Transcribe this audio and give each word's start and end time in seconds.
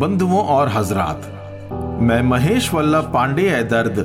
बंधुओं 0.00 0.44
और 0.44 0.68
हजरात। 0.68 1.22
मैं 2.02 2.22
महेश 2.22 2.74
वल्लभ 2.74 3.10
पांडे 3.14 3.62
दर्द। 3.62 3.98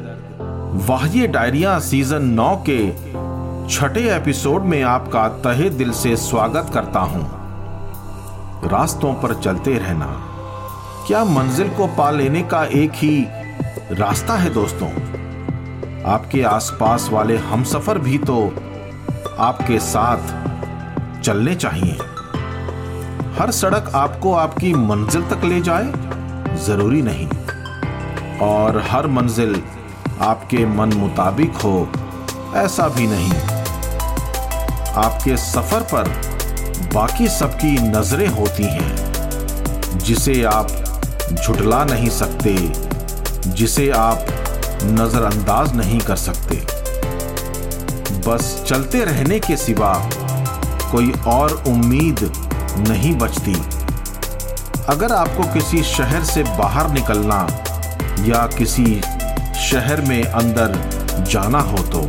वाह्य 0.90 1.28
डायरिया 1.28 1.79
सीज़न 1.79 2.24
नौ 2.24 2.63
के 2.70 2.92
छठे 3.70 4.16
एपिसोड 4.16 4.62
में 4.62 4.84
आपका 4.84 5.28
तहे 5.28 5.70
दिल 5.70 5.92
से 5.92 6.16
स्वागत 6.16 6.71
करता 6.74 6.99
हूँ। 6.99 7.24
रास्तों 8.67 9.13
पर 9.13 9.34
चलते 9.34 9.78
रहना। 9.78 10.08
क्या 11.08 11.24
मंजिल 11.26 11.70
को 11.70 11.88
पा 11.88 12.12
लेने 12.12 12.42
का 12.43 12.63
एक 12.63 12.92
ही 12.93 13.25
रास्ता 13.92 14.34
है 14.34 14.49
दोस्तों? 14.49 14.89
आपके 16.05 16.43
आसपास 16.43 17.09
वाले 17.12 17.38
हमसफर 17.38 17.98
भी 17.98 18.17
तो 18.17 18.53
आपके 19.39 19.80
साथ 19.80 21.21
चलने 21.21 21.55
चाहिए। 21.55 21.98
हर 23.39 23.52
सड़क 23.52 23.91
आपको 23.95 24.34
आपकी 24.34 24.73
मंजिल 24.73 25.21
तक 25.21 25.44
ले 25.44 25.62
जाए, 25.62 25.91
ज़रूरी 26.66 27.02
नहीं। 27.02 27.27
और 28.39 28.81
हर 28.89 29.08
मंजिल 29.08 29.63
आपके 30.21 30.66
मन 30.66 30.94
मुताबिक 30.94 31.55
हो, 31.55 31.89
ऐसा 32.55 32.88
भी 32.88 33.08
नहीं। 33.08 33.34
आपके 34.95 35.38
सफ़र 35.38 35.81
पर 35.94 36.09
बाकी 36.94 37.27
सबकी 37.27 37.71
नज़रें 37.89 38.27
होती 38.27 38.63
हैं, 38.63 39.97
जिसे 39.97 40.44
आप 40.44 40.67
झुटला 41.33 41.83
नहीं 41.86 42.09
सकते, 42.09 42.55
जिसे 43.52 43.89
आप 43.89 44.25
नजरअंदाज 44.83 45.75
नहीं 45.75 45.99
कर 45.99 46.16
सकते। 46.16 46.55
बस 48.30 48.66
चलते 48.67 49.05
रहने 49.05 49.39
के 49.39 49.58
सिवा 49.58 49.94
कोई 50.91 51.13
और 51.27 51.63
उम्मीद 51.67 52.30
नहीं 52.79 53.13
बचती। 53.15 53.53
अगर 54.89 55.13
आपको 55.13 55.44
किसी 55.44 55.83
शहर 55.83 56.23
से 56.23 56.44
बाहर 56.44 56.89
निकलना 56.91 57.47
या 58.19 58.47
किसी 58.47 59.02
शहर 59.72 60.02
में 60.02 60.23
अंदर 60.23 60.75
जाना 61.31 61.59
हो 61.59 61.77
तो 61.77 62.02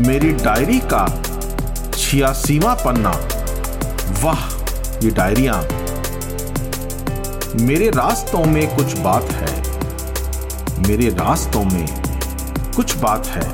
मेरी 0.00 0.32
डायरी 0.32 0.80
का 0.92 1.06
छियासीवा 1.96 2.74
पन्ना, 2.74 3.10
वाह, 4.22 4.38
ये 5.04 5.10
डायरिया। 5.10 5.52
मेरे 7.60 7.90
रास्तों 7.90 8.44
में 8.44 8.76
कुछ 8.76 8.98
बात 8.98 9.22
है। 9.22 9.56
मेरे 10.88 11.08
रास्तों 11.08 11.64
में 11.64 11.86
कुछ 12.76 12.96
बात 12.96 13.26
है। 13.26 13.48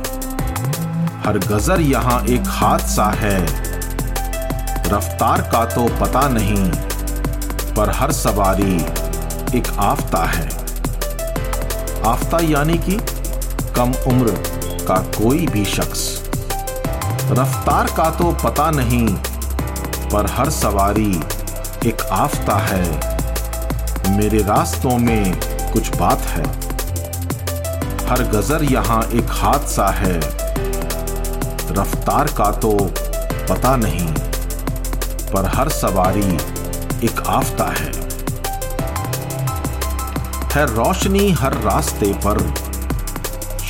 हर 1.26 1.38
गजर 1.38 1.80
यहाँ 1.80 2.24
एक 2.24 2.42
हादसा 2.47 3.10
है। 3.16 3.64
रफ्तार 4.86 5.40
का 5.40 5.64
तो 5.64 5.86
पता 6.00 6.28
नहीं, 6.28 6.70
पर 7.74 7.90
हर 7.90 8.12
सवारी 8.12 8.74
एक 9.58 9.66
आफ्ता 9.78 10.24
है। 10.24 10.48
आफ्ता 12.06 12.38
यानी 12.42 12.78
कि 12.78 12.98
कम 13.76 13.94
उम्र 14.06 14.30
का 14.88 14.96
कोई 14.96 15.46
भी 15.46 15.64
शख्स। 15.64 16.30
रफ्तार 17.30 17.86
का 17.96 18.10
तो 18.10 18.32
पता 18.44 18.70
नहीं, 18.70 19.08
पर 20.10 20.26
हर 20.30 20.50
सवारी 20.50 21.10
एक 21.86 22.02
आफ्ता 22.12 22.56
है। 22.56 22.84
मेरे 24.16 24.38
रास्तों 24.38 24.98
में 24.98 25.34
कुछ 25.72 25.96
बात 25.96 26.19
है। 26.19 26.44
हर 28.06 28.22
गजर 28.22 28.64
यहाँ 28.64 29.02
एक 29.02 29.26
हादसा 29.30 29.86
है। 29.86 30.19
रफ्तार 31.72 32.26
का 32.26 32.50
तो 32.50 32.76
पता 33.48 33.76
नहीं। 33.76 34.13
पर 35.34 35.50
हर 35.54 35.68
सवारी 35.68 36.34
एक 37.06 37.22
आफ्ता 37.27 37.64
है। 37.64 37.92
है 40.52 40.75
रोशनी 40.75 41.32
हर 41.32 41.53
रास्ते 41.53 42.06
पर, 42.06 42.54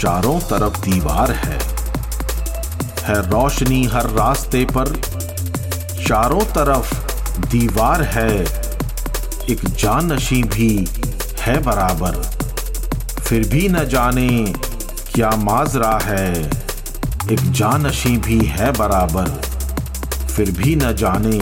चारों 0.02 0.40
तरफ़ 0.40 0.80
दीवार 0.80 1.30
है। 1.30 1.58
है 3.02 3.30
रोशनी 3.30 3.84
हर 3.84 4.06
रास्ते 4.06 4.64
पर, 4.64 4.86
चारों 6.08 6.40
तरफ़ 6.40 6.94
दीवार 7.46 8.02
है। 8.02 8.34
एक 9.50 9.60
जानशी 9.64 10.42
भी 10.42 10.88
है 11.38 11.62
बराबर। 11.62 12.12
फिर 13.22 13.48
भी 13.48 13.68
न 13.68 13.88
जाने 13.88 14.54
क्या 15.14 15.30
माजरा 15.30 16.00
है। 16.02 16.32
एक 17.32 17.52
जानशी 17.52 18.16
भी 18.16 18.44
है 18.44 18.72
बराबर। 18.72 19.53
फिर 20.36 20.50
भी 20.50 20.74
न 20.76 20.92
जाने 20.96 21.38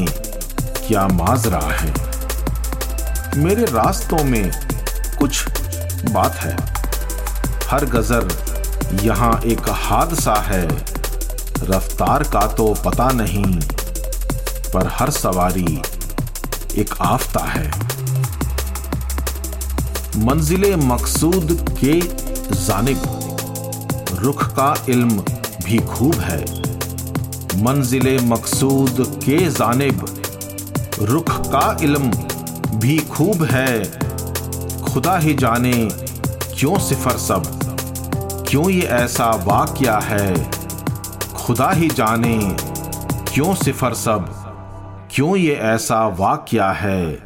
क्या 0.87 1.07
माजरा 1.09 1.61
है। 1.73 1.93
मेरे 3.37 3.65
रास्तों 3.65 4.25
में 4.25 4.51
कुछ 5.19 5.45
बात 6.13 6.35
है। 6.35 6.57
हर 7.69 7.85
गजर 7.85 8.29
यहाँ 9.03 9.41
एक 9.45 9.69
हादसा 9.69 10.35
है। 10.35 10.67
रफ्तार 11.63 12.23
का 12.23 12.47
तो 12.47 12.75
पता 12.75 13.11
नहीं, 13.11 13.45
पर 14.75 14.89
हर 14.93 15.11
सवारी 15.11 15.83
एक 16.77 16.95
आफ्ता 17.01 17.41
है। 17.41 17.71
मंजिले 20.17 20.77
मकसूद 20.77 21.67
के 21.85 22.01
जानिब, 22.57 23.03
रुख 24.15 24.47
का 24.47 24.75
इल्म 24.89 25.25
भी 25.65 25.79
खूब 25.79 26.15
है। 26.15 26.62
मंजिले 27.57 28.19
मकसूद 28.19 28.97
के 29.01 29.51
जानिब। 29.51 30.23
रुख 31.03 31.41
का 31.41 31.79
इलम 31.83 32.11
भी 32.79 32.99
खूब 32.99 33.45
है। 33.45 33.99
खुदा 34.83 35.19
ही 35.19 35.35
जाने 35.35 35.73
क्यों 36.59 36.79
सिफर 36.79 37.11
सब? 37.11 37.43
क्यों 38.49 38.71
ये 38.71 38.83
ऐसा 38.83 39.31
वाक्या 39.31 39.99
है? 39.99 40.51
खुदा 41.35 41.71
ही 41.71 41.89
जाने 41.89 42.57
क्यों 43.35 43.55
सिफर 43.55 43.95
सब? 43.95 44.35
क्यों 45.11 45.37
ये 45.37 45.55
ऐसा 45.55 46.07
वाक्या 46.07 46.71
है? 46.71 47.19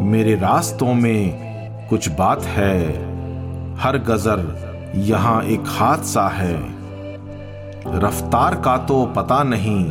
मेरे 0.00 0.34
रास्तों 0.34 0.94
में 0.94 1.46
कुछ 1.88 2.08
बात 2.08 2.42
है। 2.42 2.80
हर 3.76 3.98
गजर 3.98 4.66
यहाँ 4.96 5.42
एक 5.42 5.62
हादसा 5.66 6.28
है। 6.28 6.75
रफ्तार 7.94 8.54
का 8.54 8.76
तो 8.86 9.04
पता 9.06 9.42
नहीं, 9.42 9.84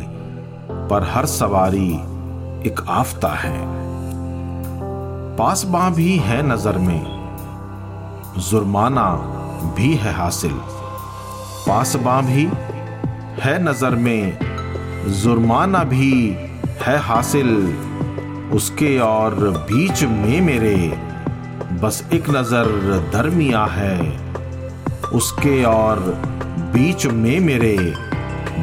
पर 0.88 1.04
हर 1.04 1.26
सवारी 1.26 1.92
एक 2.68 2.84
आफ्ता 2.88 3.28
है। 3.34 3.58
पासबां 5.36 5.90
भी 5.92 6.16
है 6.18 6.42
नज़र 6.48 6.78
में, 6.78 7.02
जुर्माना 8.40 9.08
भी 9.76 9.94
है 9.94 10.12
हासिल। 10.12 10.54
पासबां 11.66 12.22
भी 12.26 12.44
है 13.40 13.58
नज़र 13.62 13.94
में, 13.96 14.38
जुर्माना 15.14 15.82
भी 15.84 16.12
है 16.82 16.96
हासिल। 16.98 17.56
उसके 18.52 18.98
और 18.98 19.34
बीच 19.70 20.02
में 20.04 20.40
मेरे 20.40 20.76
बस 21.82 22.02
एक 22.12 22.30
नज़र 22.30 22.66
दरमिया 23.12 23.64
है, 23.64 23.98
उसके 25.14 25.62
और 25.64 25.98
बीच 26.72 27.06
में 27.06 27.38
मेरे, 27.40 27.76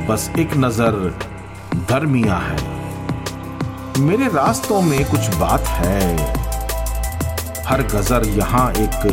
बस 0.07 0.29
एक 0.39 0.53
नज़र 0.57 0.95
दरमिया 1.89 2.35
है। 2.37 2.57
मेरे 3.99 4.27
रास्तों 4.27 4.81
में 4.81 5.03
कुछ 5.05 5.35
बात 5.35 5.67
है। 5.67 6.15
हर 7.65 7.83
गजर 7.83 8.25
यहाँ 8.29 8.71
एक 8.73 9.05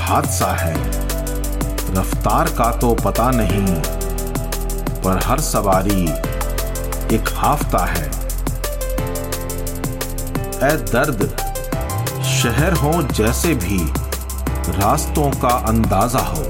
हादसा 0.00 0.52
है। 0.56 0.74
रफ्तार 1.94 2.48
का 2.48 2.70
तो 2.76 2.94
पता 2.94 3.30
नहीं, 3.30 3.66
पर 5.02 5.20
हर 5.24 5.40
सवारी 5.40 6.02
एक 7.14 7.34
आफ्ता 7.44 7.84
है। 7.86 8.06
ए 10.64 10.76
दर्द, 10.86 11.28
शहर 12.32 12.72
हो 12.74 13.02
जैसे 13.12 13.54
भी, 13.54 13.78
रास्तों 14.72 15.30
का 15.40 15.54
अंदाज़ा 15.68 16.20
हो। 16.20 16.44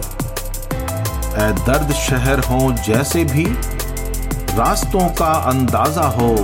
ए 1.35 1.53
दर्द 1.59 1.93
शहर 1.95 2.41
हो 2.41 2.61
जैसे 2.87 3.25
भी। 3.25 3.45
रास्तों 4.55 5.07
का 5.11 5.33
अंदाज़ा 5.51 6.07
हो, 6.11 6.35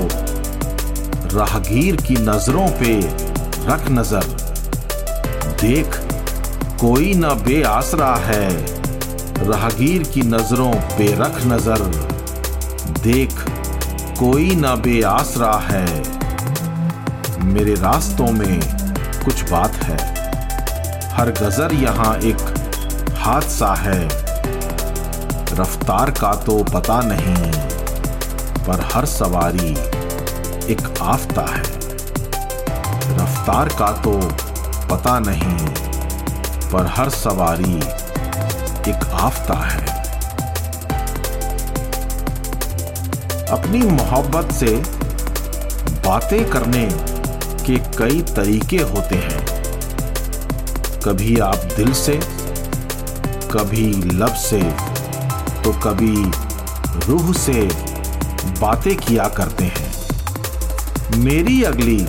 राहगीर 1.35 1.97
की 1.97 2.15
नज़रों 2.23 2.69
पे 2.79 2.95
रख 3.67 3.89
नज़र। 3.91 4.25
देख, 5.61 5.97
कोई 6.81 7.13
न 7.15 7.35
बेआसरा 7.45 8.15
है, 8.25 8.49
राहगीर 9.47 10.03
की 10.05 10.23
नज़रों 10.27 10.73
पे 10.97 11.07
रख 11.15 11.45
नज़र। 11.47 11.83
देख, 13.03 13.45
कोई 14.19 14.49
न 14.55 14.75
बेआसरा 14.85 15.53
है, 15.65 15.87
मेरे 17.45 17.75
रास्तों 17.75 18.31
में 18.33 18.61
कुछ 19.25 19.51
बात 19.51 19.75
है। 19.83 19.97
हर 21.13 21.31
गजर 21.33 21.75
यहाँ 21.75 22.17
एक 22.23 22.41
हादसा 23.19 23.75
है। 23.77 24.28
रफ्तार 25.59 26.11
का 26.11 26.33
तो 26.35 26.63
पता 26.65 27.01
नहीं, 27.05 27.51
पर 28.65 28.81
हर 28.93 29.05
सवारी 29.05 29.71
एक 30.73 30.99
आफ्ता 31.03 31.43
है। 31.43 31.63
रफ्तार 33.17 33.69
का 33.69 33.91
तो 34.03 34.13
पता 34.89 35.19
नहीं, 35.19 35.69
पर 36.71 36.87
हर 36.87 37.09
सवारी 37.11 37.77
एक 38.91 39.09
आफ्ता 39.21 39.55
है। 39.55 39.87
अपनी 43.51 43.83
मोहब्बत 43.83 44.53
से 44.53 44.75
बातें 46.07 46.45
करने 46.51 46.85
के 47.65 47.77
कई 47.97 48.23
तरीके 48.35 48.79
होते 48.93 49.17
हैं। 49.17 49.47
कभी 51.01 51.39
आप 51.39 51.67
दिल 51.77 51.93
से, 51.93 52.21
कभी 53.53 53.87
लब 54.15 54.35
से 54.43 54.61
तो 55.69 55.73
कभी 55.75 56.31
रूह 57.07 57.33
से 57.33 57.69
बातें 58.61 58.97
किया 58.97 59.29
करते 59.29 59.65
हैं। 59.65 59.93
मेरी 61.19 61.63
अगली 61.63 62.07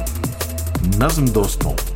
नज्म 0.98 1.28
दोस्तों। 1.28 1.89